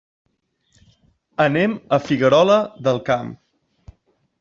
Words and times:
Anem 1.47 1.77
a 1.99 2.03
Figuerola 2.09 2.59
del 2.89 3.07
Camp. 3.13 3.33